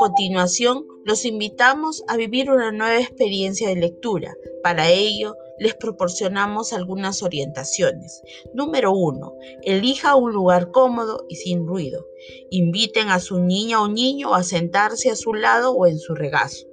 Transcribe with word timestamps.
continuación, 0.00 0.86
los 1.04 1.26
invitamos 1.26 2.02
a 2.08 2.16
vivir 2.16 2.50
una 2.50 2.72
nueva 2.72 2.98
experiencia 2.98 3.68
de 3.68 3.76
lectura. 3.76 4.34
Para 4.62 4.88
ello, 4.88 5.36
les 5.58 5.74
proporcionamos 5.74 6.72
algunas 6.72 7.22
orientaciones. 7.22 8.22
Número 8.54 8.94
1. 8.94 9.34
Elija 9.62 10.14
un 10.14 10.32
lugar 10.32 10.70
cómodo 10.70 11.26
y 11.28 11.36
sin 11.36 11.66
ruido. 11.66 12.06
Inviten 12.48 13.10
a 13.10 13.20
su 13.20 13.40
niña 13.40 13.82
o 13.82 13.88
niño 13.88 14.34
a 14.34 14.42
sentarse 14.42 15.10
a 15.10 15.16
su 15.16 15.34
lado 15.34 15.72
o 15.72 15.86
en 15.86 15.98
su 15.98 16.14
regazo. 16.14 16.66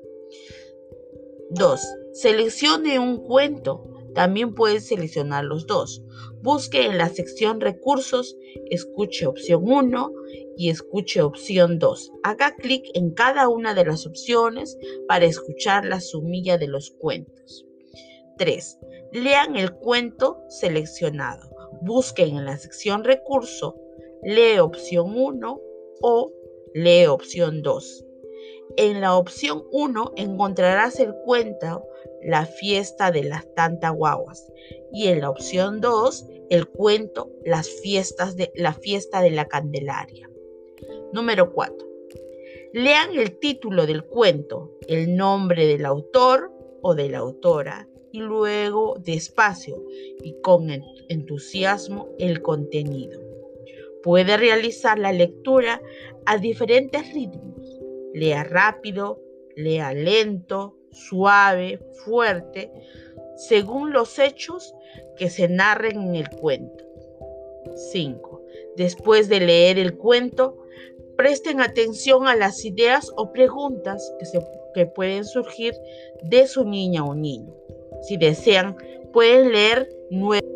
2. 1.50 1.82
Seleccione 2.14 2.98
un 2.98 3.18
cuento. 3.26 3.84
También 4.18 4.56
puede 4.56 4.80
seleccionar 4.80 5.44
los 5.44 5.68
dos. 5.68 6.02
Busque 6.42 6.88
en 6.88 6.98
la 6.98 7.08
sección 7.08 7.62
Recursos, 7.62 8.36
escuche 8.72 9.28
opción 9.28 9.62
1 9.64 10.12
y 10.58 10.72
escuche 10.72 11.22
opción 11.22 11.78
2. 11.78 12.14
Haga 12.24 12.56
clic 12.56 12.84
en 12.96 13.12
cada 13.12 13.48
una 13.48 13.76
de 13.76 13.86
las 13.86 14.08
opciones 14.08 14.76
para 15.08 15.26
escuchar 15.26 15.86
la 15.86 16.02
sumilla 16.02 16.58
de 16.58 16.68
los 16.68 16.90
cuentos. 16.90 17.64
3. 18.40 18.80
Lean 19.12 19.56
el 19.56 19.72
cuento 19.72 20.40
seleccionado. 20.50 21.52
Busquen 21.84 22.38
en 22.38 22.46
la 22.46 22.58
sección 22.58 23.04
Recurso, 23.04 23.76
lee 24.24 24.58
opción 24.58 25.14
1 25.16 25.62
o 26.02 26.34
lee 26.74 27.06
opción 27.06 27.62
2. 27.62 28.07
En 28.76 29.02
la 29.02 29.16
opción 29.16 29.64
1 29.72 30.14
encontrarás 30.18 31.00
el 31.00 31.14
cuento 31.26 31.88
La 32.22 32.46
fiesta 32.46 33.12
de 33.12 33.24
las 33.24 33.54
tantaguaguas 33.56 34.52
y 34.92 35.08
en 35.08 35.22
la 35.22 35.30
opción 35.30 35.82
2 35.82 36.26
el 36.50 36.68
cuento 36.68 37.32
Las 37.44 37.70
fiestas 37.70 38.36
de 38.36 38.52
la 38.56 38.74
fiesta 38.74 39.22
de 39.22 39.32
la 39.32 39.48
Candelaria. 39.48 40.30
Número 41.14 41.54
4. 41.54 41.88
Lean 42.74 43.18
el 43.18 43.40
título 43.40 43.86
del 43.86 44.04
cuento, 44.04 44.72
el 44.88 45.16
nombre 45.16 45.66
del 45.66 45.86
autor 45.86 46.52
o 46.82 46.94
de 46.94 47.10
la 47.10 47.20
autora 47.20 47.88
y 48.12 48.20
luego 48.20 48.96
despacio 49.00 49.84
y 50.22 50.40
con 50.42 50.70
entusiasmo 51.10 52.10
el 52.20 52.42
contenido. 52.42 53.22
Puede 54.04 54.38
realizar 54.38 55.00
la 55.00 55.12
lectura 55.12 55.82
a 56.26 56.38
diferentes 56.38 57.14
ritmos. 57.14 57.47
Lea 58.18 58.44
rápido, 58.44 59.22
lea 59.56 59.94
lento, 59.94 60.76
suave, 60.92 61.80
fuerte, 62.04 62.72
según 63.36 63.94
los 63.94 64.18
hechos 64.18 64.74
que 65.18 65.30
se 65.30 65.48
narren 65.48 66.02
en 66.02 66.16
el 66.16 66.30
cuento. 66.30 66.84
5. 67.92 68.42
Después 68.76 69.30
de 69.30 69.40
leer 69.40 69.78
el 69.78 69.98
cuento, 69.98 70.58
presten 71.16 71.62
atención 71.62 72.28
a 72.28 72.36
las 72.36 72.66
ideas 72.66 73.12
o 73.16 73.32
preguntas 73.32 74.12
que, 74.18 74.26
se, 74.26 74.40
que 74.74 74.88
pueden 74.88 75.24
surgir 75.24 75.76
de 76.24 76.48
su 76.48 76.66
niña 76.66 77.04
o 77.04 77.14
niño. 77.14 77.54
Si 78.02 78.18
desean, 78.18 78.78
pueden 79.14 79.52
leer 79.52 79.90
nueve. 80.10 80.48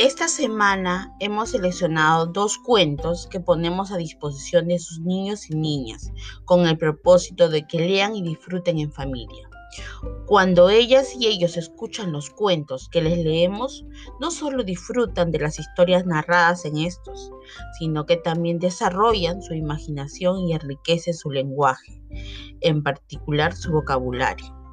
Esta 0.00 0.26
semana 0.26 1.14
hemos 1.20 1.50
seleccionado 1.50 2.26
dos 2.26 2.58
cuentos 2.58 3.28
que 3.30 3.38
ponemos 3.38 3.92
a 3.92 3.96
disposición 3.96 4.66
de 4.66 4.80
sus 4.80 4.98
niños 4.98 5.48
y 5.48 5.54
niñas 5.54 6.10
con 6.44 6.66
el 6.66 6.76
propósito 6.76 7.48
de 7.48 7.64
que 7.64 7.78
lean 7.78 8.16
y 8.16 8.22
disfruten 8.22 8.80
en 8.80 8.90
familia. 8.90 9.48
Cuando 10.26 10.68
ellas 10.68 11.14
y 11.16 11.28
ellos 11.28 11.56
escuchan 11.56 12.10
los 12.10 12.28
cuentos 12.30 12.88
que 12.88 13.02
les 13.02 13.18
leemos, 13.18 13.84
no 14.20 14.32
solo 14.32 14.64
disfrutan 14.64 15.30
de 15.30 15.38
las 15.38 15.60
historias 15.60 16.04
narradas 16.06 16.64
en 16.64 16.78
estos, 16.78 17.30
sino 17.78 18.04
que 18.04 18.16
también 18.16 18.58
desarrollan 18.58 19.42
su 19.42 19.54
imaginación 19.54 20.40
y 20.40 20.54
enriquecen 20.54 21.14
su 21.14 21.30
lenguaje, 21.30 22.02
en 22.60 22.82
particular 22.82 23.54
su 23.54 23.70
vocabulario. 23.70 24.63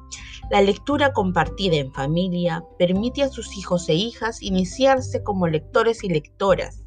La 0.50 0.60
lectura 0.60 1.12
compartida 1.12 1.76
en 1.76 1.92
familia 1.92 2.64
permite 2.78 3.22
a 3.22 3.28
sus 3.28 3.56
hijos 3.56 3.88
e 3.88 3.94
hijas 3.94 4.42
iniciarse 4.42 5.22
como 5.22 5.46
lectores 5.46 6.04
y 6.04 6.08
lectoras 6.08 6.84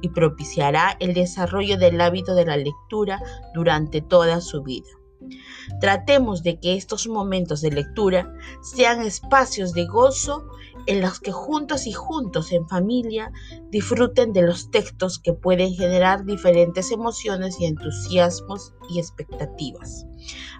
y 0.00 0.08
propiciará 0.10 0.96
el 1.00 1.14
desarrollo 1.14 1.78
del 1.78 2.00
hábito 2.00 2.34
de 2.34 2.46
la 2.46 2.56
lectura 2.56 3.20
durante 3.54 4.00
toda 4.00 4.40
su 4.40 4.62
vida. 4.62 4.88
Tratemos 5.80 6.42
de 6.42 6.58
que 6.58 6.74
estos 6.74 7.08
momentos 7.08 7.60
de 7.60 7.70
lectura 7.70 8.32
sean 8.62 9.02
espacios 9.02 9.72
de 9.72 9.86
gozo 9.86 10.46
en 10.86 11.00
los 11.00 11.20
que 11.20 11.32
juntos 11.32 11.86
y 11.86 11.92
juntos 11.92 12.52
en 12.52 12.68
familia 12.68 13.30
disfruten 13.70 14.32
de 14.32 14.42
los 14.42 14.70
textos 14.70 15.18
que 15.18 15.32
pueden 15.32 15.74
generar 15.74 16.24
diferentes 16.24 16.90
emociones 16.90 17.60
y 17.60 17.66
entusiasmos 17.66 18.74
y 18.88 18.98
expectativas. 18.98 20.06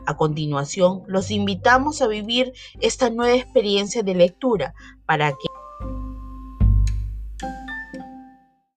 A 0.06 0.16
continuación, 0.16 1.02
los 1.06 1.30
invitamos 1.30 2.02
a 2.02 2.08
vivir 2.08 2.52
esta 2.80 3.10
nueva 3.10 3.36
experiencia 3.36 4.02
de 4.02 4.14
lectura 4.14 4.74
para 5.06 5.30
que 5.32 5.47